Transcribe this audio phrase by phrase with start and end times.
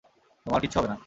[0.45, 0.97] তোমার কিচ্ছু হবে না।